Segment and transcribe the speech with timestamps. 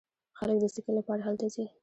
[0.37, 1.65] خلک د سکي لپاره هلته ځي.